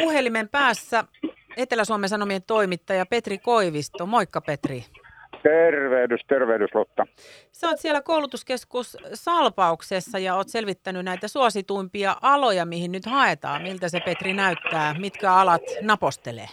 puhelimen 0.00 0.48
päässä 0.48 1.04
Etelä-Suomen 1.56 2.08
Sanomien 2.08 2.42
toimittaja 2.46 3.06
Petri 3.06 3.38
Koivisto. 3.38 4.06
Moikka 4.06 4.40
Petri. 4.40 4.84
Tervehdys, 5.42 6.20
tervehdys 6.28 6.74
Lotta. 6.74 7.06
Sä 7.52 7.68
oot 7.68 7.78
siellä 7.78 8.02
koulutuskeskus 8.02 8.96
Salpauksessa 9.14 10.18
ja 10.18 10.34
oot 10.34 10.48
selvittänyt 10.48 11.04
näitä 11.04 11.28
suosituimpia 11.28 12.16
aloja, 12.22 12.64
mihin 12.64 12.92
nyt 12.92 13.06
haetaan. 13.06 13.62
Miltä 13.62 13.88
se 13.88 14.00
Petri 14.00 14.32
näyttää? 14.32 14.94
Mitkä 14.98 15.32
alat 15.32 15.62
napostelee? 15.82 16.48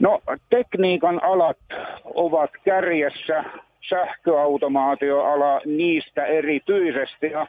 No 0.00 0.20
tekniikan 0.50 1.24
alat 1.24 1.58
ovat 2.04 2.50
kärjessä, 2.64 3.44
sähköautomaatioala 3.88 5.60
niistä 5.64 6.24
erityisesti 6.26 7.26
ja 7.26 7.46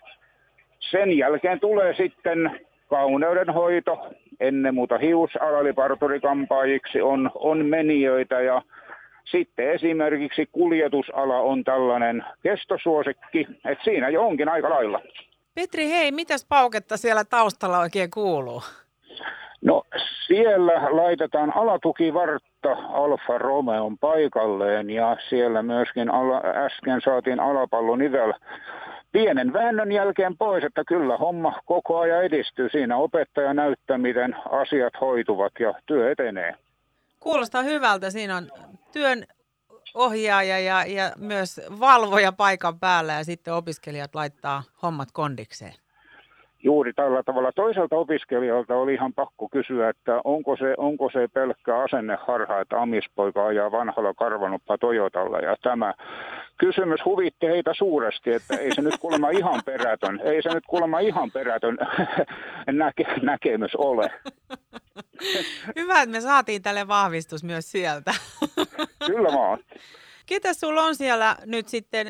sen 0.80 1.18
jälkeen 1.18 1.60
tulee 1.60 1.94
sitten 1.94 2.60
kauneudenhoito, 2.90 4.14
ennen 4.48 4.76
muuta 4.76 4.98
hiusala, 4.98 5.60
eli 5.60 5.74
parturikampaajiksi 5.74 7.02
on, 7.02 7.32
on 7.36 7.66
menijöitä 7.66 8.42
ja 8.42 8.62
sitten 9.32 9.72
esimerkiksi 9.72 10.46
kuljetusala 10.52 11.40
on 11.40 11.64
tällainen 11.64 12.26
kestosuosikki, 12.44 13.48
että 13.66 13.84
siinä 13.84 14.10
jo 14.10 14.26
onkin 14.26 14.50
aika 14.50 14.70
lailla. 14.70 15.02
Petri, 15.56 15.90
hei, 15.90 16.12
mitäs 16.12 16.46
pauketta 16.50 16.98
siellä 16.98 17.24
taustalla 17.24 17.80
oikein 17.80 18.12
kuuluu? 18.14 18.62
No 19.62 19.84
siellä 20.28 20.74
laitetaan 20.90 21.56
alatukivartta 21.56 22.72
Alfa 22.90 23.38
Romeon 23.38 23.98
paikalleen 23.98 24.90
ja 24.90 25.18
siellä 25.30 25.64
myöskin 25.64 26.10
ala, 26.10 26.42
äsken 26.46 27.02
saatiin 27.02 27.40
alapallonivel 27.40 28.34
pienen 29.14 29.54
väännön 29.54 29.92
jälkeen 29.92 30.38
pois, 30.38 30.64
että 30.64 30.84
kyllä 30.88 31.18
homma 31.18 31.60
koko 31.66 32.00
ajan 32.00 32.24
edistyy. 32.24 32.70
Siinä 32.70 32.98
opettaja 32.98 33.54
näyttää, 33.54 33.98
miten 33.98 34.36
asiat 34.52 34.94
hoituvat 35.02 35.54
ja 35.60 35.74
työ 35.86 36.12
etenee. 36.12 36.56
Kuulostaa 37.20 37.62
hyvältä. 37.62 38.10
Siinä 38.10 38.38
on 38.38 38.48
työn 38.94 39.24
ohjaaja 39.94 40.60
ja, 40.60 40.86
ja 40.86 41.12
myös 41.18 41.62
valvoja 41.80 42.32
paikan 42.32 42.80
päällä 42.80 43.14
ja 43.14 43.24
sitten 43.24 43.54
opiskelijat 43.54 44.16
laittaa 44.16 44.64
hommat 44.82 45.10
kondikseen 45.14 45.74
juuri 46.64 46.94
tällä 46.94 47.24
tavalla. 47.24 47.52
Toiselta 47.52 47.96
opiskelijoilta 47.96 48.76
oli 48.76 48.94
ihan 48.94 49.14
pakko 49.14 49.50
kysyä, 49.50 49.90
että 49.90 50.22
onko 50.24 50.58
se, 50.58 50.74
onko 50.78 51.10
se 51.14 51.28
pelkkä 51.34 51.78
asenneharha, 51.78 52.62
että 52.62 52.82
amispoika 52.82 53.46
ajaa 53.46 53.72
vanhalla 53.72 54.14
karvanuppa 54.14 54.78
Toyotalla. 54.78 55.40
Ja 55.40 55.56
tämä 55.62 55.94
kysymys 56.58 57.00
huvitti 57.06 57.48
heitä 57.48 57.74
suuresti, 57.74 58.34
että 58.34 58.56
ei 58.56 58.76
se 58.76 58.82
nyt 58.82 58.98
kuulemma 59.00 59.30
ihan 59.30 59.62
perätön, 59.66 60.20
ei 60.24 60.42
se 60.42 60.50
nyt 60.54 60.64
kuulemma 60.68 61.00
ihan 61.00 61.32
perätön 61.32 61.78
näke, 62.72 63.06
näkemys 63.22 63.76
ole. 63.76 64.12
Hyvä, 65.76 66.02
että 66.02 66.12
me 66.12 66.22
saatiin 66.22 66.62
tälle 66.62 66.88
vahvistus 66.88 67.44
myös 67.44 67.72
sieltä. 67.72 68.12
Kyllä 69.08 69.30
vaan. 69.30 69.60
Ketä 70.26 70.54
sulla 70.54 70.82
on 70.82 70.96
siellä 70.96 71.36
nyt 71.46 71.68
sitten 71.68 72.08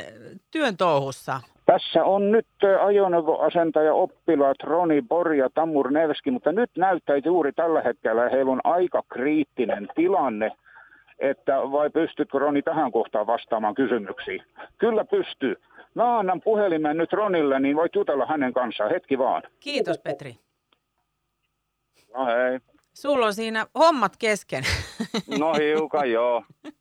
työn 0.51 0.77
touhussa? 0.77 1.39
Tässä 1.65 2.03
on 2.03 2.31
nyt 2.31 2.47
ajoneuvoasentaja 2.85 3.93
oppilaat 3.93 4.57
Roni 4.63 5.01
Bor 5.01 5.33
ja 5.33 5.49
Tamur 5.53 5.91
Nevski, 5.91 6.31
mutta 6.31 6.51
nyt 6.51 6.71
näyttää 6.77 7.17
juuri 7.25 7.51
tällä 7.51 7.81
hetkellä 7.81 8.29
heillä 8.29 8.51
on 8.51 8.61
aika 8.63 9.03
kriittinen 9.13 9.87
tilanne, 9.95 10.51
että 11.19 11.53
vai 11.71 11.89
pystytkö 11.89 12.39
Roni 12.39 12.61
tähän 12.61 12.91
kohtaan 12.91 13.27
vastaamaan 13.27 13.75
kysymyksiin? 13.75 14.43
Kyllä 14.77 15.05
pystyy. 15.05 15.55
Mä 15.95 16.19
annan 16.19 16.41
puhelimen 16.41 16.97
nyt 16.97 17.13
Ronille, 17.13 17.59
niin 17.59 17.75
voit 17.75 17.95
jutella 17.95 18.25
hänen 18.25 18.53
kanssaan. 18.53 18.91
Hetki 18.91 19.17
vaan. 19.17 19.43
Kiitos 19.59 19.99
Petri. 19.99 20.35
No 22.13 22.25
hei. 22.25 22.59
Sulla 22.93 23.25
on 23.25 23.33
siinä 23.33 23.65
hommat 23.79 24.17
kesken. 24.17 24.63
No 25.39 25.53
hiukan 25.53 26.11
joo. 26.11 26.43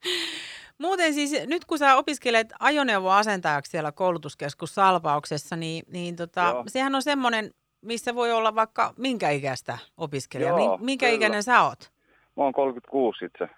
Muuten 0.79 1.15
siis 1.15 1.47
nyt 1.47 1.65
kun 1.65 1.79
sä 1.79 1.97
opiskelet 1.97 2.53
ajoneuvoasentajaksi 2.61 3.71
siellä 3.71 3.93
koulutuskeskus 3.93 4.75
Salpauksessa, 4.75 5.57
niin, 5.57 5.85
niin 5.93 6.17
tota, 6.17 6.65
sehän 6.67 6.95
on 6.95 7.03
semmoinen, 7.03 7.51
missä 7.81 8.15
voi 8.15 8.33
olla 8.33 8.55
vaikka 8.55 8.95
minkä 8.99 9.31
ikäistä 9.31 9.79
opiskelijaa. 9.97 10.59
Joo, 10.59 10.79
minkä 10.79 11.07
kyllä. 11.07 11.17
ikäinen 11.17 11.43
sä 11.43 11.63
oot? 11.63 11.93
Mä 12.37 12.45
oon 12.45 12.53
36 12.53 13.25
itse. 13.25 13.49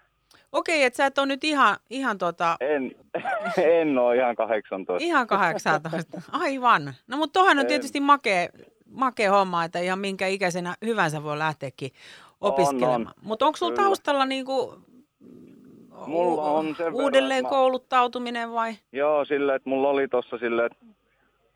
Okei, 0.55 0.83
että 0.83 0.97
sä 0.97 1.05
et 1.05 1.17
ole 1.17 1.25
nyt 1.27 1.43
ihan, 1.43 1.77
ihan 1.89 2.17
tota... 2.17 2.57
En, 2.59 2.91
en 3.81 3.97
ole 3.97 4.15
ihan 4.15 4.35
18. 4.35 5.05
Ihan 5.05 5.27
18, 5.27 6.21
aivan. 6.31 6.93
No 7.07 7.17
mutta 7.17 7.39
tohan 7.39 7.57
on 7.57 7.61
En. 7.61 7.67
tietysti 7.67 7.99
makea, 7.99 8.47
makea 8.91 9.31
homma, 9.31 9.63
että 9.63 9.79
ihan 9.79 9.99
minkä 9.99 10.27
ikäisenä 10.27 10.73
hyvänsä 10.85 11.23
voi 11.23 11.37
lähteäkin 11.37 11.91
opiskelemaan. 12.41 13.13
Mutta 13.21 13.45
onko 13.45 13.57
sulla 13.57 13.75
taustalla 13.75 14.25
niinku 14.25 14.73
Mulla 16.07 16.41
on 16.43 16.65
sen 16.65 16.77
verran, 16.77 16.93
uudelleen 16.95 17.43
mä- 17.43 17.49
kouluttautuminen 17.49 18.51
vai? 18.53 18.73
Joo, 18.91 19.25
silleen, 19.25 19.55
että 19.55 19.69
mulla 19.69 19.89
oli 19.89 20.07
tossa 20.07 20.37
silleen, 20.37 20.65
että 20.71 20.85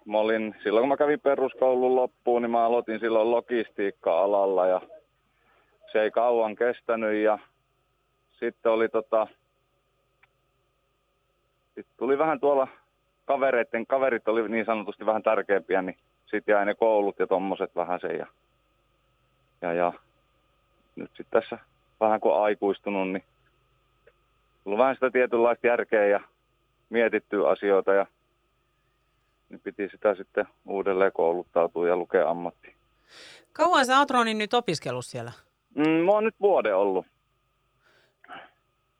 mä 0.05 0.17
olin, 0.17 0.55
silloin 0.63 0.81
kun 0.81 0.89
mä 0.89 0.97
kävin 0.97 1.19
peruskoulun 1.19 1.95
loppuun, 1.95 2.41
niin 2.41 2.51
mä 2.51 2.65
aloitin 2.65 2.99
silloin 2.99 3.31
logistiikka-alalla 3.31 4.67
ja 4.67 4.81
se 5.91 6.01
ei 6.01 6.11
kauan 6.11 6.55
kestänyt 6.55 7.23
ja 7.23 7.39
sitten 8.39 8.71
oli 8.71 8.89
tota, 8.89 9.27
sitten 11.65 11.97
tuli 11.97 12.17
vähän 12.17 12.39
tuolla 12.39 12.67
kavereiden, 13.25 13.87
kaverit 13.87 14.27
oli 14.27 14.49
niin 14.49 14.65
sanotusti 14.65 15.05
vähän 15.05 15.23
tärkeämpiä, 15.23 15.81
niin 15.81 15.97
sitten 16.25 16.53
jäi 16.53 16.65
ne 16.65 16.75
koulut 16.75 17.19
ja 17.19 17.27
tommoset 17.27 17.75
vähän 17.75 17.99
sen 17.99 18.17
ja, 18.17 18.27
ja, 19.61 19.73
ja 19.73 19.93
nyt 20.95 21.11
sitten 21.17 21.41
tässä 21.41 21.57
vähän 21.99 22.19
kun 22.19 22.43
aikuistunut, 22.43 23.11
niin 23.11 23.23
tullut 24.63 24.79
vähän 24.79 24.95
sitä 24.95 25.11
tietynlaista 25.11 25.67
järkeä 25.67 26.07
ja 26.07 26.19
mietittyä 26.89 27.49
asioita 27.49 27.93
ja 27.93 28.05
niin 29.49 29.61
piti 29.63 29.89
sitä 29.89 30.15
sitten 30.15 30.45
uudelleen 30.65 31.11
kouluttautua 31.11 31.87
ja 31.87 31.97
lukea 31.97 32.29
ammatti. 32.29 32.75
Kauan 33.53 33.85
sä 33.85 33.99
oot 33.99 34.09
nyt 34.33 34.53
opiskellut 34.53 35.05
siellä? 35.05 35.31
Mm, 35.75 35.89
mä 35.89 36.11
oon 36.11 36.23
nyt 36.23 36.35
vuoden 36.41 36.75
ollut. 36.75 37.05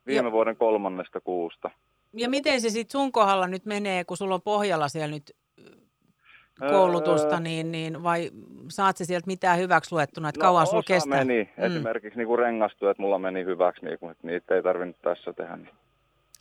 Viime 0.10 0.22
Joo. 0.26 0.32
vuoden 0.32 0.56
kolmannesta 0.56 1.22
kuusta. 1.22 1.70
Ja 2.14 2.30
miten 2.30 2.62
se 2.62 2.70
sitten 2.70 3.00
sun 3.00 3.12
kohdalla 3.12 3.48
nyt 3.48 3.66
menee, 3.66 4.04
kun 4.04 4.18
sulla 4.18 4.36
on 4.36 4.42
pohjalla 4.42 4.88
siellä 4.90 5.08
nyt 5.16 5.32
ö, 5.60 6.70
koulutusta, 6.70 7.34
Öö. 7.36 7.40
niin, 7.40 7.72
niin 7.72 8.04
vai 8.04 8.32
saat 8.70 8.98
se 8.98 9.06
sieltä 9.06 9.28
mitään 9.28 9.60
hyväksi 9.60 9.92
luettuna, 9.92 10.30
että 10.30 10.40
No, 10.40 10.42
kauan 10.44 10.68
sulla 10.68 10.84
kestää? 10.88 11.26
meni. 11.26 11.50
Mm. 11.58 11.64
Esimerkiksi 11.64 12.18
niinku 12.18 12.38
rengastyöt 12.38 12.98
mulla 12.98 13.20
meni 13.20 13.46
hyväksi, 13.46 13.86
niin 13.86 13.94
että 13.94 14.28
niitä 14.28 14.56
ei 14.56 14.64
tarvinnut 14.64 15.02
tässä 15.02 15.34
tehdä. 15.34 15.56
Niin. 15.56 15.70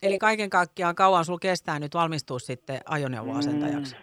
Eli 0.02 0.18
kaiken 0.18 0.50
kaikkiaan 0.50 0.94
kauan 0.94 1.24
sulla 1.24 1.38
kestää 1.38 1.78
nyt 1.78 1.94
valmistua 1.94 2.38
sitten 2.38 2.80
ajoneuvoasentajaksi? 2.86 3.94
Mm. 3.94 4.02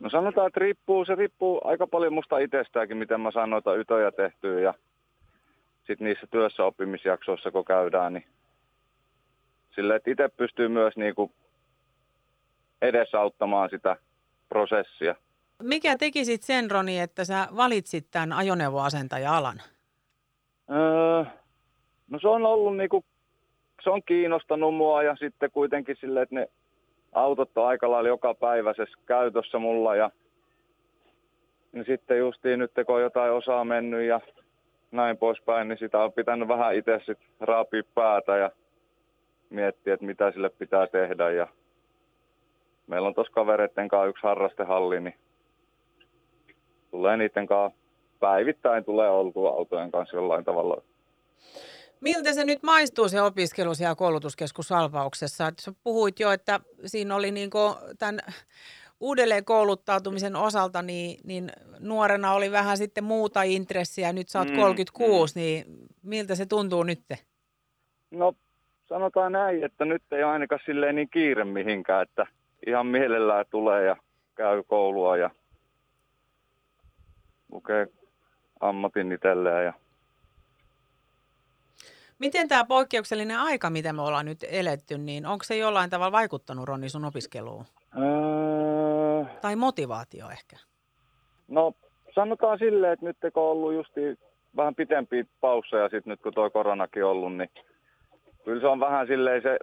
No 0.00 0.10
sanotaan, 0.10 0.46
että 0.46 0.60
riippuu, 0.60 1.04
se 1.04 1.14
riippuu 1.14 1.60
aika 1.64 1.86
paljon 1.86 2.12
musta 2.14 2.38
itsestäänkin, 2.38 2.96
miten 2.96 3.20
mä 3.20 3.30
saan 3.30 3.50
noita 3.50 3.74
ytöjä 3.74 4.12
tehtyä 4.12 4.60
ja 4.60 4.74
sitten 5.86 6.04
niissä 6.06 6.26
työssä 6.30 6.64
oppimisjaksoissa, 6.64 7.50
kun 7.50 7.64
käydään, 7.64 8.12
niin 8.12 8.24
sille, 9.74 9.96
että 9.96 10.10
itse 10.10 10.28
pystyy 10.28 10.68
myös 10.68 10.96
niinku 10.96 11.32
edesauttamaan 12.82 13.70
sitä 13.70 13.96
prosessia. 14.48 15.14
Mikä 15.62 15.96
teki 15.98 16.24
sitten 16.24 16.46
sen, 16.46 16.70
Roni, 16.70 17.00
että 17.00 17.24
sä 17.24 17.48
valitsit 17.56 18.06
tämän 18.10 18.32
ajoneuvoasentaja-alan? 18.32 19.62
Öö, 20.70 21.24
no 22.10 22.18
se 22.20 22.28
on 22.28 22.46
ollut 22.46 22.76
niinku, 22.76 23.04
se 23.82 23.90
on 23.90 24.02
kiinnostanut 24.02 24.74
mua 24.74 25.02
ja 25.02 25.16
sitten 25.16 25.50
kuitenkin 25.50 25.96
silleen, 26.00 26.22
että 26.22 26.34
ne 26.34 26.48
autot 27.12 27.58
on 27.58 27.66
aika 27.66 27.90
lailla 27.90 28.08
joka 28.08 28.34
päiväisessä 28.34 28.98
käytössä 29.06 29.58
mulla 29.58 29.96
ja 29.96 30.10
niin 31.72 31.84
sitten 31.84 32.18
justiin 32.18 32.58
nyt 32.58 32.72
kun 32.86 32.94
on 32.94 33.02
jotain 33.02 33.32
osaa 33.32 33.64
mennyt 33.64 34.02
ja 34.02 34.20
näin 34.90 35.16
poispäin, 35.16 35.68
niin 35.68 35.78
sitä 35.78 35.98
on 35.98 36.12
pitänyt 36.12 36.48
vähän 36.48 36.74
itse 36.74 37.00
sitten 37.06 37.28
raapia 37.40 37.82
päätä 37.94 38.36
ja 38.36 38.50
miettiä, 39.50 39.94
että 39.94 40.06
mitä 40.06 40.32
sille 40.32 40.48
pitää 40.48 40.86
tehdä 40.86 41.30
ja 41.30 41.48
meillä 42.86 43.08
on 43.08 43.14
tuossa 43.14 43.32
kavereiden 43.32 43.88
kanssa 43.88 44.06
yksi 44.06 44.22
harrastehalli, 44.22 45.00
niin 45.00 45.14
tulee 46.90 47.16
niiden 47.16 47.46
kanssa 47.46 47.80
päivittäin 48.20 48.84
tulee 48.84 49.10
oltua 49.10 49.50
autojen 49.50 49.90
kanssa 49.90 50.16
jollain 50.16 50.44
tavalla. 50.44 50.82
Miltä 52.00 52.32
se 52.32 52.44
nyt 52.44 52.62
maistuu 52.62 53.08
se 53.08 53.22
opiskelu 53.22 53.74
siellä 53.74 53.94
koulutuskeskus 53.94 54.68
Salpauksessa? 54.68 55.46
Et 55.46 55.58
sä 55.58 55.72
puhuit 55.84 56.20
jo, 56.20 56.32
että 56.32 56.60
siinä 56.86 57.14
oli 57.14 57.30
niinku 57.30 57.58
tämän 57.98 58.20
uudelleen 59.00 59.44
kouluttautumisen 59.44 60.36
osalta, 60.36 60.82
niin, 60.82 61.20
niin 61.24 61.52
nuorena 61.78 62.32
oli 62.32 62.52
vähän 62.52 62.76
sitten 62.76 63.04
muuta 63.04 63.42
intressiä, 63.42 64.12
nyt 64.12 64.28
sä 64.28 64.38
oot 64.38 64.48
Mm, 64.48 64.56
36, 64.56 65.40
niin 65.40 65.64
miltä 66.02 66.34
se 66.34 66.46
tuntuu 66.46 66.82
nyt? 66.82 67.00
No 68.10 68.34
sanotaan 68.90 69.32
näin, 69.32 69.64
että 69.64 69.84
nyt 69.84 70.02
ei 70.12 70.22
ainakaan 70.22 70.60
silleen 70.64 70.94
niin 70.94 71.10
kiire 71.10 71.44
mihinkään, 71.44 72.02
että 72.02 72.26
ihan 72.66 72.86
mielellään 72.86 73.44
tulee 73.50 73.84
ja 73.84 73.96
käy 74.34 74.62
koulua 74.62 75.16
ja 75.16 75.30
lukee 77.52 77.86
ammatin 78.60 79.12
itselleen 79.12 79.64
ja 79.64 79.72
Miten 82.18 82.48
tämä 82.48 82.64
poikkeuksellinen 82.64 83.38
aika, 83.38 83.70
mitä 83.70 83.92
me 83.92 84.02
ollaan 84.02 84.26
nyt 84.26 84.44
eletty, 84.50 84.98
niin 84.98 85.26
onko 85.26 85.44
se 85.44 85.56
jollain 85.56 85.90
tavalla 85.90 86.12
vaikuttanut 86.12 86.68
Ronni 86.68 86.88
sun 86.88 87.04
opiskeluun? 87.04 87.64
Öö, 87.98 89.24
Tai 89.40 89.56
motivaatio 89.56 90.30
ehkä? 90.30 90.56
no 91.48 91.72
sanotaan 92.14 92.58
silleen, 92.58 92.92
että 92.92 93.06
nyt 93.06 93.16
kun 93.34 93.42
on 93.42 93.50
ollut 93.50 93.74
justi 93.74 94.00
vähän 94.56 94.74
pitempiä 94.74 95.24
pausseja 95.40 95.88
sitten 95.88 96.10
nyt 96.10 96.20
kun 96.22 96.34
tuo 96.34 96.50
koronakin 96.50 97.04
ollut, 97.04 97.36
niin 97.36 97.50
kyllä 98.44 98.60
se 98.60 98.66
on 98.66 98.80
vähän 98.80 99.06
silleen 99.06 99.42
se 99.42 99.58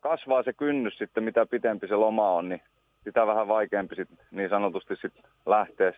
kasvaa 0.00 0.42
se 0.42 0.52
kynnys 0.52 0.98
sitten, 0.98 1.24
mitä 1.24 1.46
pitempi 1.46 1.88
se 1.88 1.96
loma 1.96 2.30
on, 2.30 2.48
niin 2.48 2.62
sitä 3.04 3.26
vähän 3.26 3.48
vaikeampi 3.48 3.94
sit, 3.94 4.08
niin 4.30 4.50
sanotusti 4.50 4.96
sit 4.96 5.14
lähteä 5.46 5.92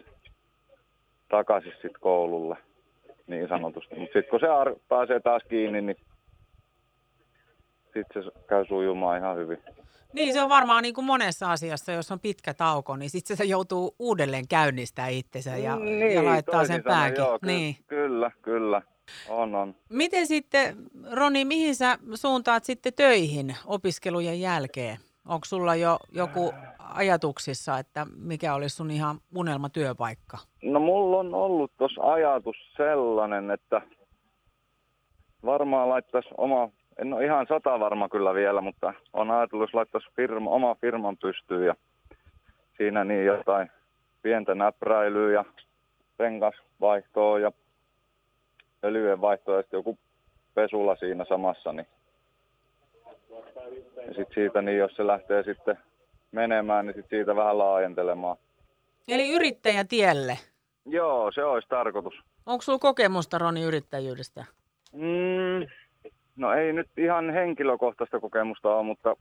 takaisin 1.29 1.73
sit 1.82 1.99
koululle 2.00 2.56
niin 3.26 3.49
sanotusti. 3.49 3.94
Mutta 3.94 4.12
sitten 4.12 4.31
kun 4.31 4.41
se 4.41 4.49
ar- 4.49 4.76
pääsee 4.88 5.20
taas 5.20 5.43
kiinni, 5.49 5.81
niin 5.81 5.96
sitten 7.94 8.25
se 8.25 8.31
käy 8.49 8.64
sujumaan 8.67 9.19
ihan 9.19 9.37
hyvin. 9.37 9.58
Niin, 10.12 10.32
se 10.32 10.43
on 10.43 10.49
varmaan 10.49 10.82
niin 10.82 10.94
kuin 10.94 11.05
monessa 11.05 11.52
asiassa, 11.52 11.93
jos 11.93 12.12
on 12.12 12.20
pitkä 12.20 12.55
tauko, 12.55 12.96
niin 12.96 13.11
sitten 13.11 13.37
se 13.37 13.44
joutuu 13.44 13.94
uudelleen 13.99 14.49
käynnistämään 14.49 15.12
itsensä 15.12 15.50
ja, 15.50 15.79
ja 16.14 16.25
laittaa 16.25 16.64
sen 16.64 16.82
pääkin. 16.82 17.14
Niin, 17.17 17.26
Joo, 17.26 17.38
ky- 17.38 17.46
niin. 17.46 17.76
Kyllä, 17.87 18.31
kyllä. 18.43 18.82
On, 19.28 19.54
on. 19.54 19.74
Miten 19.88 20.26
sitten, 20.26 20.76
Roni, 21.12 21.44
mihin 21.44 21.74
sä 21.74 21.98
suuntaat 22.14 22.64
sitten 22.64 22.92
töihin 22.94 23.56
opiskelujen 23.66 24.40
jälkeen? 24.40 24.96
Onko 25.28 25.44
sulla 25.44 25.74
jo 25.74 25.98
joku 26.12 26.52
ajatuksissa, 26.78 27.78
että 27.78 28.06
mikä 28.16 28.54
olisi 28.54 28.76
sun 28.76 28.90
ihan 28.90 29.16
unelmatyöpaikka? 29.36 30.38
No 30.62 30.80
mulla 30.80 31.18
on 31.18 31.34
ollut 31.34 31.72
tuossa 31.78 32.02
ajatus 32.02 32.56
sellainen, 32.76 33.50
että 33.50 33.82
varmaan 35.44 35.88
laittaisi 35.88 36.28
oma, 36.38 36.68
en 36.98 37.12
ole 37.12 37.24
ihan 37.24 37.46
sata 37.48 37.80
varma 37.80 38.08
kyllä 38.08 38.34
vielä, 38.34 38.60
mutta 38.60 38.94
on 39.12 39.30
ajatellut, 39.30 39.68
jos 39.68 39.74
laittaisi 39.74 40.08
firma, 40.16 40.50
oma 40.50 40.74
firman 40.74 41.16
pystyyn 41.16 41.66
ja 41.66 41.74
siinä 42.76 43.04
niin 43.04 43.24
jotain 43.24 43.70
pientä 44.22 44.54
näpräilyä 44.54 45.32
ja 45.32 45.44
rengasvaihtoa 46.18 47.38
ja 47.38 47.52
öljyjen 48.84 49.20
vaihtoa 49.20 49.56
ja 49.56 49.62
sitten 49.62 49.78
joku 49.78 49.98
pesula 50.54 50.96
siinä 50.96 51.25
samassa, 51.25 51.72
niin 51.72 51.86
ja 54.06 54.14
sitten 54.14 54.34
siitä, 54.34 54.62
niin 54.62 54.78
jos 54.78 54.96
se 54.96 55.06
lähtee 55.06 55.42
sitten 55.42 55.78
menemään, 56.32 56.86
niin 56.86 56.94
sitten 56.94 57.19
siitä 57.19 57.36
vähän 57.36 57.58
laajentelemaan. 57.58 58.36
Eli 59.08 59.31
yrittäjätielle. 59.31 60.38
Joo, 60.86 61.32
se 61.32 61.44
olisi 61.44 61.69
tarkoitus. 61.69 62.14
Onko 62.46 62.62
sulla 62.62 62.78
kokemusta, 62.78 63.38
Roni, 63.38 63.62
yrittäjyydestä? 63.62 64.44
Mm, 64.92 65.66
no 66.36 66.52
ei 66.52 66.72
nyt 66.72 66.88
ihan 66.96 67.31
henkilökohtaista 67.31 68.20
kokemusta 68.20 68.75
ole, 68.75 68.82
mutta 68.82 69.16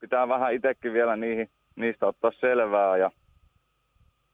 pitää 0.00 0.28
vähän 0.28 0.54
itsekin 0.54 0.92
vielä 0.92 1.16
niihin, 1.16 1.50
niistä 1.76 2.06
ottaa 2.06 2.30
selvää. 2.40 2.96
Ja, 2.96 3.10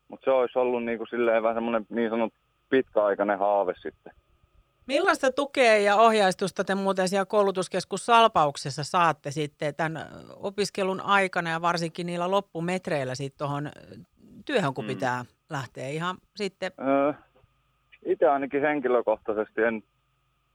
mutta 0.09 0.25
se 0.25 0.31
olisi 0.31 0.59
ollut 0.59 0.85
niin 0.85 0.99
kuin 0.99 1.09
silleen 1.09 1.43
vähän 1.43 1.57
semmoinen 1.57 1.87
niin 1.89 2.11
sanottu 2.11 2.39
pitkäaikainen 2.71 3.39
haave 3.39 3.75
sitten. 3.83 4.13
Millaista 4.87 5.33
tukea 5.33 5.77
ja 5.79 5.97
ohjaistusta 5.97 6.65
te 6.65 6.75
muuten 6.75 7.09
siellä 7.09 7.27
koulutuskeskus 7.27 8.07
Salpauksessa 8.07 8.85
saatte 8.85 9.31
sitten 9.31 9.75
tämän 9.75 10.07
opiskelun 10.37 11.01
aikana 11.01 11.51
ja 11.51 11.63
varsinkin 11.63 12.07
niillä 12.07 12.31
loppumetreillä 12.31 13.15
sitten 13.15 13.39
tuohon 13.39 13.71
työhön, 14.45 14.75
kun 14.75 14.85
Mm. 14.85 14.89
pitää 14.89 15.25
lähteä 15.51 15.89
ihan 15.89 16.17
sitten 16.37 16.73
Öö, 16.81 17.13
itse 18.07 18.29
ainakin 18.29 18.63
henkilökohtaisesti 18.63 19.63
en 19.63 19.83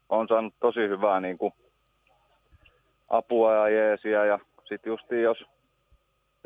on 0.09 0.27
saanut 0.27 0.53
tosi 0.59 0.79
hyvää 0.79 1.19
niin 1.19 1.38
kuin 1.38 1.53
apua 3.09 3.53
ja 3.53 3.69
jeesiä 3.69 4.25
ja 4.25 4.39
sitten 4.69 4.89
justiin 4.91 5.23
jos 5.23 5.38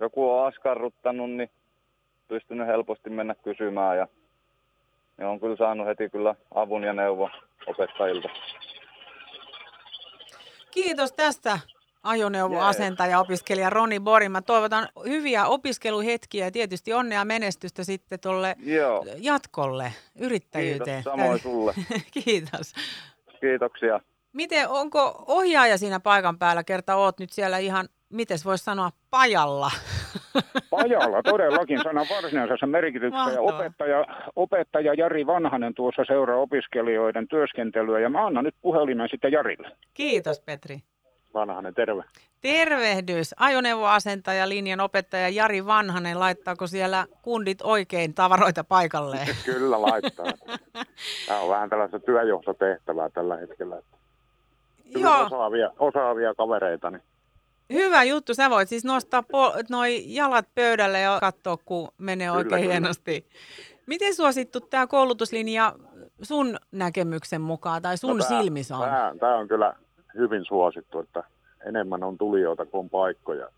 joku 0.01 0.31
on 0.31 0.47
askarruttanut, 0.47 1.31
niin 1.31 1.49
pystynyt 2.27 2.67
helposti 2.67 3.09
mennä 3.09 3.35
kysymään 3.35 3.97
ja 3.97 4.07
niin 5.19 5.27
on 5.27 5.39
kyllä 5.39 5.55
saanut 5.55 5.87
heti 5.87 6.09
kyllä 6.09 6.35
avun 6.55 6.83
ja 6.83 6.93
neuvon 6.93 7.29
opettajilta. 7.67 8.29
Kiitos 10.71 11.11
tästä 11.11 11.59
ajoneuvoasentaja 12.03 13.19
opiskelija 13.19 13.69
Roni 13.69 13.99
Bori. 13.99 14.29
Mä 14.29 14.41
toivotan 14.41 14.87
hyviä 15.05 15.45
opiskeluhetkiä 15.45 16.45
ja 16.45 16.51
tietysti 16.51 16.93
onnea 16.93 17.25
menestystä 17.25 17.83
sitten 17.83 18.19
tuolle 18.19 18.55
jatkolle, 19.17 19.93
yrittäjyyteen. 20.19 21.03
kiitos 21.03 21.11
samoin 21.11 21.39
sulle. 21.39 21.73
Kiitos. 22.23 22.73
Kiitoksia. 23.41 23.99
Miten, 24.33 24.69
onko 24.69 25.23
ohjaaja 25.27 25.77
siinä 25.77 25.99
paikan 25.99 26.39
päällä, 26.39 26.63
kerta 26.63 26.95
oot 26.95 27.19
nyt 27.19 27.31
siellä 27.31 27.57
ihan, 27.57 27.89
miten 28.09 28.37
voisi 28.45 28.63
sanoa, 28.63 28.91
pajalla? 29.09 29.71
Pajalla 30.69 31.23
todellakin 31.23 31.79
sanan 31.83 32.05
varsinaisessa 32.15 32.67
merkityksessä 32.67 33.31
ja 33.31 33.41
Mahtavaa. 33.41 33.59
opettaja, 33.65 34.05
opettaja 34.35 34.93
Jari 34.93 35.27
Vanhanen 35.27 35.73
tuossa 35.73 36.03
seuraa 36.07 36.37
opiskelijoiden 36.37 37.27
työskentelyä 37.27 37.99
ja 37.99 38.09
mä 38.09 38.25
annan 38.25 38.43
nyt 38.43 38.55
puhelimen 38.61 39.09
sitten 39.09 39.31
Jarille. 39.31 39.71
Kiitos 39.93 40.41
Petri. 40.41 40.79
Vanhanen, 41.33 41.73
terve. 41.73 42.03
Tervehdys. 42.41 43.35
Ajoneuvoasentaja, 43.39 44.49
linjan 44.49 44.79
opettaja 44.79 45.29
Jari 45.29 45.65
Vanhanen. 45.65 46.19
Laittaako 46.19 46.67
siellä 46.67 47.05
kundit 47.21 47.61
oikein 47.61 48.13
tavaroita 48.13 48.63
paikalleen? 48.63 49.27
Kyllä 49.45 49.81
laittaa. 49.81 50.25
Tämä 51.27 51.39
on 51.39 51.49
vähän 51.49 51.69
tällaista 51.69 51.99
työjohtotehtävää 51.99 53.09
tällä 53.09 53.37
hetkellä. 53.37 53.75
Hyvin 54.89 55.01
Joo, 55.01 55.25
Osaavia, 55.25 55.69
osaavia 55.79 56.33
kavereita. 56.33 56.91
Niin 56.91 57.01
hyvä 57.73 58.03
juttu. 58.03 58.33
Sä 58.33 58.49
voit 58.49 58.69
siis 58.69 58.85
nostaa 58.85 59.21
po- 59.33 59.63
noi 59.69 60.03
jalat 60.05 60.45
pöydälle 60.55 60.99
ja 60.99 61.17
katsoa, 61.19 61.57
kun 61.65 61.87
menee 61.97 62.27
Kyllä, 62.27 62.37
oikein 62.37 62.61
kyllä. 62.61 62.73
hienosti. 62.73 63.25
Miten 63.85 64.15
suosittu 64.15 64.59
tämä 64.61 64.87
koulutuslinja 64.87 65.75
sun 66.21 66.57
näkemyksen 66.71 67.41
mukaan 67.41 67.81
tai 67.81 67.97
sun 67.97 68.17
No 68.17 68.25
tää- 68.25 68.39
silmissä 68.41 68.77
on? 68.77 68.85
Tämä, 68.85 69.13
tämä 69.19 69.35
on 69.37 69.47
kyllä 69.47 69.73
hyvin 70.17 70.45
suosittu, 70.45 70.99
että 70.99 71.23
enemmän 71.65 72.03
on 72.03 72.17
tulijoita 72.17 72.65
kuin 72.65 72.79
on 72.79 72.89
paikkoja. 72.89 73.49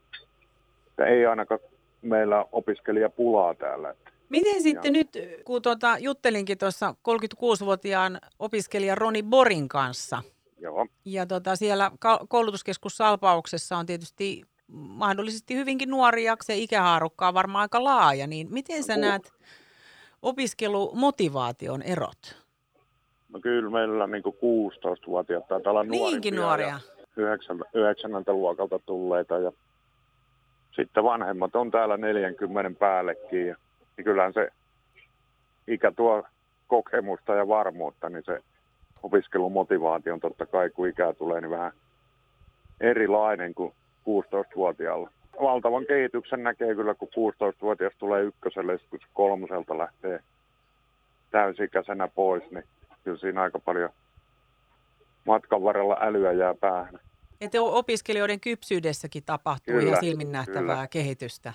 Että 0.87 1.05
ei 1.05 1.25
ainakaan 1.25 1.59
meillä 2.01 2.45
opiskelijapulaa 2.51 3.53
täällä. 3.55 3.89
Että 3.89 4.11
Miten 4.29 4.61
sitten 4.61 4.93
nyt, 4.93 5.09
kun 5.45 5.61
tuota, 5.61 5.97
juttelinkin 5.99 6.57
tuossa 6.57 6.95
36-vuotiaan 7.09 8.19
opiskelijan 8.39 8.97
Roni 8.97 9.23
Borin 9.23 9.67
kanssa, 9.67 10.23
Joo, 10.61 10.87
ja 11.05 11.25
tota, 11.25 11.55
siellä 11.55 11.91
koulutuskeskus 12.29 12.97
Salpauksessa 12.97 13.77
on 13.77 13.85
tietysti 13.85 14.41
mahdollisesti 14.71 15.55
hyvinkin 15.55 15.89
nuoria, 15.89 16.37
se 16.41 16.55
ikähaarukka 16.57 17.27
on 17.27 17.33
varmaan 17.33 17.61
aika 17.61 17.83
laaja, 17.83 18.27
niin 18.27 18.47
miten 18.51 18.83
sä 18.83 18.93
Ku- 18.93 19.01
näet 19.01 19.33
opiskelumotivaation 20.21 21.81
erot? 21.81 22.41
no 23.33 23.39
kyllä 23.39 23.69
meillä 23.69 24.07
niin 24.07 24.23
16-vuotiaat 24.23 25.47
taitaa 25.47 25.71
olla 25.71 25.83
Niinkin 25.83 26.35
nuoria. 26.35 26.67
Ja 26.67 26.79
yhdeksän, 27.15 27.59
yhdeksänneltä 27.73 28.33
luokalta 28.33 28.79
tulleita 28.85 29.37
ja 29.37 29.51
sitten 30.75 31.03
vanhemmat 31.03 31.55
on 31.55 31.71
täällä 31.71 31.97
40 31.97 32.79
päällekin. 32.79 33.47
Ja, 33.47 33.55
niin 33.97 34.05
kyllähän 34.05 34.33
se 34.33 34.49
ikä 35.67 35.91
tuo 35.91 36.23
kokemusta 36.67 37.35
ja 37.35 37.47
varmuutta, 37.47 38.09
niin 38.09 38.23
se 38.25 38.39
opiskelumotivaatio 39.03 40.13
on 40.13 40.19
totta 40.19 40.45
kai, 40.45 40.69
kun 40.69 40.87
ikää 40.87 41.13
tulee, 41.13 41.41
niin 41.41 41.51
vähän 41.51 41.71
erilainen 42.81 43.53
kuin 43.53 43.73
16-vuotiaalla. 43.99 45.09
Valtavan 45.41 45.85
kehityksen 45.85 46.43
näkee 46.43 46.75
kyllä, 46.75 46.93
kun 46.93 47.07
16-vuotias 47.07 47.93
tulee 47.97 48.23
ykköselle, 48.23 48.79
kun 48.89 48.99
se 48.99 49.07
kolmoselta 49.13 49.77
lähtee 49.77 50.19
täysikäisenä 51.31 52.07
pois, 52.07 52.51
niin 52.51 52.63
kyllä 53.03 53.17
siinä 53.17 53.41
aika 53.41 53.59
paljon 53.59 53.89
matkan 55.25 55.63
varrella 55.63 55.97
älyä 56.01 56.31
jää 56.31 56.53
päähän. 56.53 56.99
Että 57.41 57.61
opiskelijoiden 57.61 58.39
kypsyydessäkin 58.39 59.23
tapahtuu 59.25 59.73
Kyllä, 59.73 59.87
ihan 59.87 60.03
silmin 60.03 60.31
nähtävää 60.31 60.75
kyllä. 60.75 60.87
kehitystä. 60.87 61.53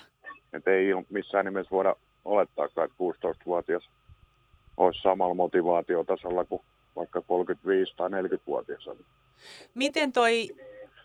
Et 0.53 0.67
ei 0.67 0.87
missään 1.09 1.45
nimessä 1.45 1.71
voida 1.71 1.95
olettaakaan, 2.25 2.85
että 2.85 3.27
16-vuotias 3.29 3.89
olisi 4.77 5.01
samalla 5.01 5.33
motivaatiotasolla 5.33 6.45
kuin 6.45 6.61
vaikka 6.97 7.19
35- 7.19 7.23
tai 7.97 8.09
40-vuotias 8.09 8.87
on. 8.87 8.97
Miten 9.75 10.11
toi 10.11 10.49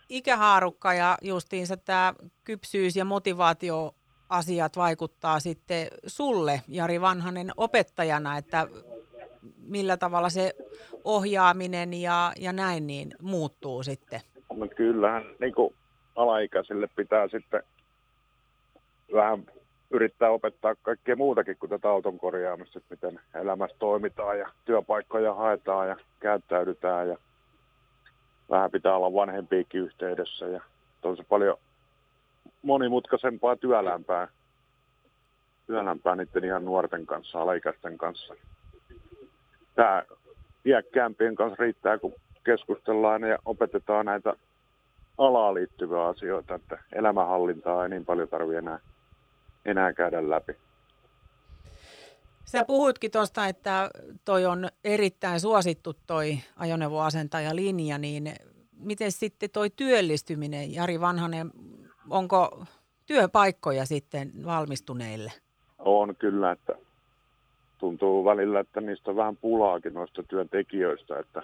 ikähaarukka 0.08 0.94
ja 0.94 1.18
justiinsa 1.22 1.76
tämä 1.76 2.14
kypsyys 2.44 2.96
ja 2.96 3.04
motivaatio 3.04 3.94
asiat 4.28 4.76
vaikuttaa 4.76 5.40
sitten 5.40 5.86
sulle, 6.06 6.62
Jari 6.68 7.00
Vanhanen, 7.00 7.50
opettajana, 7.56 8.38
että 8.38 8.66
millä 9.56 9.96
tavalla 9.96 10.30
se 10.30 10.54
ohjaaminen 11.04 11.94
ja, 11.94 12.32
ja 12.38 12.52
näin 12.52 12.86
niin 12.86 13.14
muuttuu 13.22 13.82
sitten? 13.82 14.20
Mutta 14.56 14.74
kyllähän 14.76 15.22
niin 15.40 15.54
kuin 15.54 15.74
alaikäisille 16.16 16.88
pitää 16.96 17.28
sitten 17.28 17.62
vähän 19.14 19.46
yrittää 19.92 20.30
opettaa 20.30 20.74
kaikkea 20.82 21.16
muutakin 21.16 21.56
kuin 21.56 21.70
tätä 21.70 21.88
auton 21.88 22.18
korjaamista, 22.18 22.78
että 22.78 22.94
miten 22.94 23.20
elämässä 23.34 23.76
toimitaan 23.78 24.38
ja 24.38 24.48
työpaikkoja 24.64 25.34
haetaan 25.34 25.88
ja 25.88 25.96
käyttäydytään 26.20 27.08
ja 27.08 27.16
vähän 28.50 28.70
pitää 28.70 28.96
olla 28.96 29.12
vanhempiikin 29.12 29.80
yhteydessä 29.80 30.46
ja 30.46 30.60
on 31.02 31.16
se 31.16 31.22
paljon 31.28 31.56
monimutkaisempaa 32.62 33.56
työlämpää, 33.56 34.28
työlämpää 35.66 36.16
niiden 36.16 36.44
ihan 36.44 36.64
nuorten 36.64 37.06
kanssa, 37.06 37.42
alaikäisten 37.42 37.98
kanssa. 37.98 38.34
Tämä 39.74 40.02
iäkkäämpien 40.66 41.34
kanssa 41.34 41.62
riittää, 41.62 41.98
kun 41.98 42.14
keskustellaan 42.44 43.22
ja 43.22 43.38
opetetaan 43.44 44.06
näitä 44.06 44.34
alaa 45.18 45.54
liittyviä 45.54 46.06
asioita, 46.06 46.54
että 46.54 46.78
elämänhallintaa 46.92 47.82
ei 47.82 47.88
niin 47.88 48.04
paljon 48.04 48.28
tarvitse 48.28 48.58
enää, 48.58 48.78
enää 49.64 49.92
käydä 49.92 50.30
läpi. 50.30 50.52
Sä 52.44 52.64
puhuitkin 52.64 53.10
tuosta, 53.10 53.46
että 53.46 53.90
toi 54.24 54.46
on 54.46 54.68
erittäin 54.84 55.40
suosittu 55.40 55.94
toi 56.06 56.38
ajoneuvoasentajalinja, 56.56 57.98
niin 57.98 58.34
miten 58.78 59.12
sitten 59.12 59.50
toi 59.50 59.70
työllistyminen, 59.70 60.74
Jari 60.74 61.00
Vanhanen, 61.00 61.50
onko 62.10 62.64
työpaikkoja 63.06 63.86
sitten 63.86 64.32
valmistuneille? 64.44 65.32
On 65.78 66.16
kyllä, 66.16 66.50
että 66.50 66.74
tuntuu 67.78 68.24
välillä, 68.24 68.60
että 68.60 68.80
niistä 68.80 69.10
on 69.10 69.16
vähän 69.16 69.36
pulaakin 69.36 69.94
noista 69.94 70.22
työntekijöistä, 70.22 71.18
että 71.18 71.42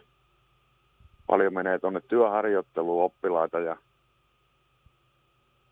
paljon 1.26 1.54
menee 1.54 1.78
tuonne 1.78 2.00
työharjoitteluun 2.00 3.04
oppilaita 3.04 3.58
ja 3.58 3.76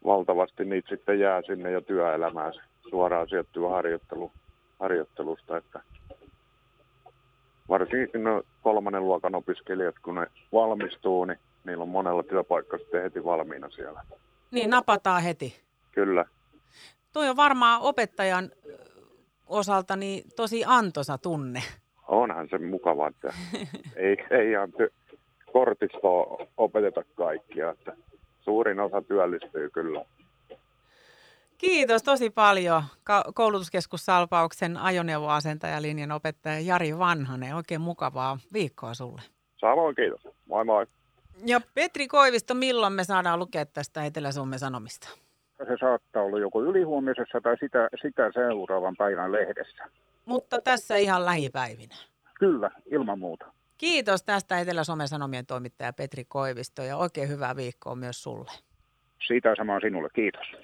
valtavasti 0.07 0.65
niitä 0.65 0.89
sitten 0.89 1.21
jää 1.21 1.43
sinne 1.43 1.71
jo 1.71 1.81
työelämään 1.81 2.53
suoraan 2.91 3.29
sieltä 3.29 3.49
työharjoittelusta, 3.53 5.57
että 5.57 5.81
varsinkin 7.69 8.25
no 8.25 8.43
kolmannen 8.63 9.05
luokan 9.05 9.35
opiskelijat, 9.35 9.99
kun 9.99 10.15
ne 10.15 10.27
valmistuu, 10.53 11.25
niin 11.25 11.39
niillä 11.65 11.83
on 11.83 11.89
monella 11.89 12.23
työpaikka 12.23 12.79
sitten 12.79 13.03
heti 13.03 13.25
valmiina 13.25 13.71
siellä. 13.71 14.03
Niin, 14.51 14.71
napataan 14.71 15.23
heti. 15.23 15.61
Kyllä. 15.93 16.25
Tuo 17.13 17.31
on 17.31 17.37
varmaan 17.37 17.83
opettajan 17.83 18.51
osalta 19.47 19.97
niin 19.97 20.25
tosi 20.37 20.63
antoisa 20.67 21.19
tunne. 21.19 21.63
Onhan 22.09 22.49
se 22.49 22.59
mukava, 22.59 23.09
että 23.09 23.35
ei, 23.97 24.17
ei 24.31 24.51
ihan 24.51 24.69
ty- 24.69 25.17
kortistoa 25.53 26.47
opeteta 26.57 27.03
kaikkia, 27.15 27.71
että 27.71 27.97
suurin 28.47 28.81
osa 28.81 29.03
työllistyy 29.03 29.71
kyllä. 29.71 30.05
Kiitos 31.59 32.03
tosi 32.03 32.31
paljon 32.31 32.83
koulutuskeskus 33.35 34.07
Salpauksen 34.07 34.77
ajoneuvoasentaja 34.77 35.83
linjan 35.83 36.13
opettaja 36.13 36.61
Jari 36.61 36.99
Vanhanen. 36.99 37.57
Oikein 37.57 37.81
mukavaa 37.81 38.39
viikkoa 38.53 38.95
sulle. 38.95 39.23
Samoin 39.57 39.95
kiitos. 39.95 40.35
Moi 40.47 40.65
moi. 40.65 40.87
Ja 41.47 41.61
Petri 41.75 42.09
Koivisto, 42.09 42.55
milloin 42.55 42.93
me 42.93 43.05
saadaan 43.05 43.39
lukea 43.39 43.67
tästä 43.67 44.05
Etelä-Suomen 44.05 44.59
Sanomista? 44.59 45.09
Se 45.59 45.77
saattaa 45.81 46.23
olla 46.23 46.39
joko 46.39 46.63
ylihuomisessa 46.63 47.41
tai 47.41 47.57
sitä, 47.61 47.89
sitä 48.03 48.31
seuraavan 48.35 48.95
päivän 48.99 49.33
lehdessä. 49.33 49.85
Mutta 50.25 50.61
tässä 50.61 50.97
ihan 50.97 51.25
lähipäivinä. 51.25 51.95
Kyllä, 52.39 52.71
ilman 52.91 53.19
muuta. 53.19 53.56
Kiitos 53.79 54.23
tästä 54.23 54.61
Etelä-Suomen 54.61 55.09
Sanomien 55.09 55.47
toimittaja 55.47 55.93
Petri 55.93 56.25
Koivisto 56.25 56.83
ja 56.83 56.97
oikein 56.97 57.29
hyvää 57.29 57.57
viikkoa 57.57 57.95
myös 57.95 58.23
sulle. 58.23 58.51
Siitä 59.27 59.55
samaa 59.57 59.81
sinulle, 59.81 60.09
kiitos. 60.15 60.47